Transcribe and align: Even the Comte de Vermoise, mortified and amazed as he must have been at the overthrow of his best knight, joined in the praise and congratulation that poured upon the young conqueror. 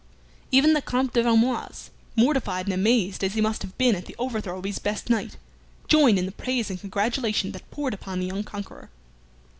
Even 0.51 0.73
the 0.73 0.81
Comte 0.81 1.13
de 1.13 1.21
Vermoise, 1.21 1.91
mortified 2.15 2.65
and 2.65 2.73
amazed 2.73 3.23
as 3.23 3.35
he 3.35 3.39
must 3.39 3.61
have 3.61 3.77
been 3.77 3.93
at 3.93 4.07
the 4.07 4.15
overthrow 4.17 4.57
of 4.57 4.63
his 4.65 4.79
best 4.79 5.11
knight, 5.11 5.37
joined 5.87 6.17
in 6.17 6.25
the 6.25 6.31
praise 6.31 6.71
and 6.71 6.81
congratulation 6.81 7.51
that 7.51 7.69
poured 7.69 7.93
upon 7.93 8.19
the 8.19 8.25
young 8.25 8.43
conqueror. 8.43 8.89